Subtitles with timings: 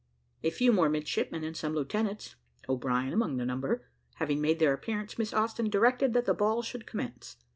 [0.41, 2.35] A few more midshipmen and some lieutenants
[2.67, 3.85] (O'Brien among the number)
[4.15, 7.37] having made their appearance, Miss Austin directed that the ball should commence.